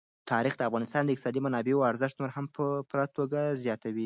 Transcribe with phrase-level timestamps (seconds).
[0.31, 3.99] تاریخ د افغانستان د اقتصادي منابعو ارزښت نور هم په پوره توګه زیاتوي.